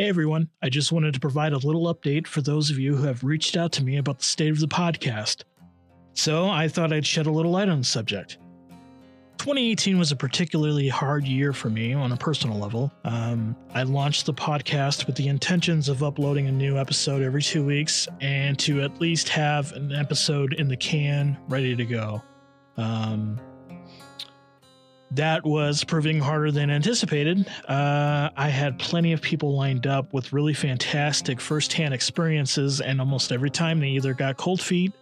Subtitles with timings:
[0.00, 3.02] Hey everyone, I just wanted to provide a little update for those of you who
[3.02, 5.42] have reached out to me about the state of the podcast.
[6.14, 8.38] So I thought I'd shed a little light on the subject.
[9.36, 12.90] 2018 was a particularly hard year for me on a personal level.
[13.04, 17.66] Um, I launched the podcast with the intentions of uploading a new episode every two
[17.66, 22.22] weeks and to at least have an episode in the can ready to go.
[22.78, 23.38] Um,
[25.12, 27.46] that was proving harder than anticipated.
[27.68, 33.32] Uh, I had plenty of people lined up with really fantastic firsthand experiences, and almost
[33.32, 34.92] every time they either got cold feet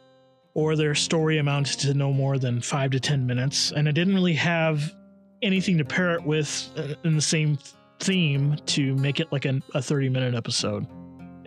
[0.55, 3.71] or their story amounted to no more than five to 10 minutes.
[3.73, 4.95] And I didn't really have
[5.43, 7.59] anything to pair it with uh, in the same
[8.01, 10.87] theme to make it like a, a 30 minute episode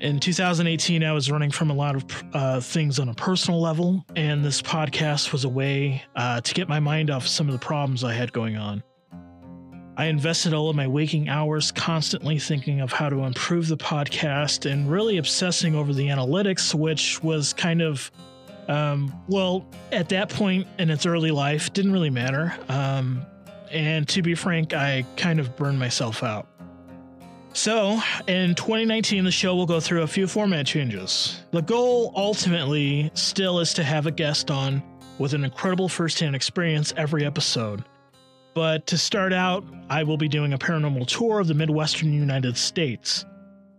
[0.02, 4.04] in 2018, I was running from a lot of uh, things on a personal level,
[4.16, 7.64] and this podcast was a way uh, to get my mind off some of the
[7.64, 8.84] problems I had going on.
[9.98, 14.70] I invested all of my waking hours constantly thinking of how to improve the podcast
[14.70, 18.10] and really obsessing over the analytics, which was kind of,
[18.68, 22.56] um, well, at that point in its early life, didn't really matter.
[22.70, 23.24] Um,
[23.70, 26.48] and to be frank, I kind of burned myself out.
[27.54, 31.44] So, in 2019, the show will go through a few format changes.
[31.52, 34.82] The goal ultimately still is to have a guest on
[35.20, 37.84] with an incredible firsthand experience every episode.
[38.54, 42.58] But to start out, I will be doing a paranormal tour of the Midwestern United
[42.58, 43.26] States,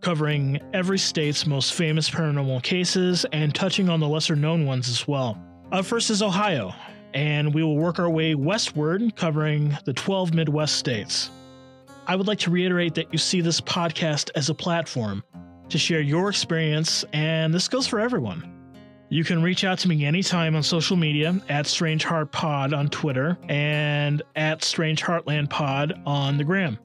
[0.01, 5.07] covering every state's most famous paranormal cases and touching on the lesser known ones as
[5.07, 5.37] well.
[5.71, 6.73] Up first is Ohio,
[7.13, 11.31] and we will work our way westward, covering the 12 Midwest states.
[12.05, 15.23] I would like to reiterate that you see this podcast as a platform
[15.69, 18.49] to share your experience, and this goes for everyone.
[19.09, 22.89] You can reach out to me anytime on social media at Strange Heart Pod on
[22.89, 26.77] Twitter and at Strange Heartland Pod on the gram.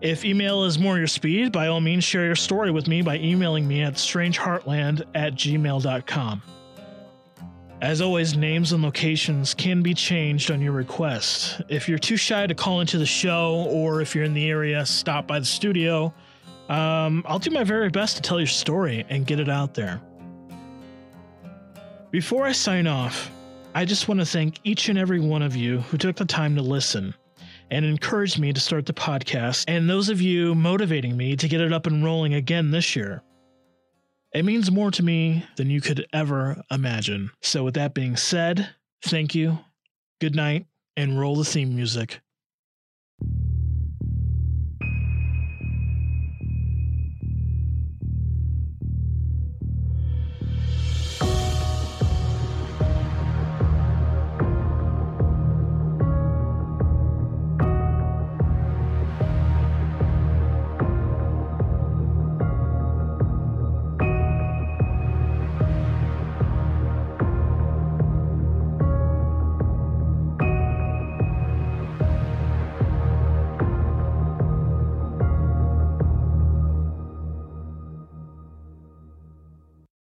[0.00, 3.18] If email is more your speed, by all means share your story with me by
[3.18, 6.42] emailing me at strangeheartland at gmail.com.
[7.80, 11.62] As always, names and locations can be changed on your request.
[11.70, 14.84] If you're too shy to call into the show, or if you're in the area,
[14.84, 16.12] stop by the studio.
[16.68, 19.98] Um, I'll do my very best to tell your story and get it out there.
[22.10, 23.30] Before I sign off,
[23.74, 26.56] I just want to thank each and every one of you who took the time
[26.56, 27.14] to listen
[27.70, 31.62] and encouraged me to start the podcast, and those of you motivating me to get
[31.62, 33.22] it up and rolling again this year.
[34.32, 37.30] It means more to me than you could ever imagine.
[37.42, 38.70] So, with that being said,
[39.02, 39.58] thank you,
[40.20, 42.20] good night, and roll the theme music.